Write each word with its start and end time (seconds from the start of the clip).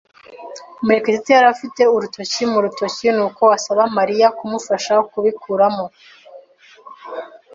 Murekatete 0.83 1.29
yari 1.35 1.47
afite 1.55 1.81
urutoki 1.95 2.41
mu 2.51 2.59
rutoki, 2.63 3.07
nuko 3.15 3.43
asaba 3.57 3.81
Mariya 3.97 4.27
kumufasha 4.37 4.93
kubikuramo. 5.11 5.85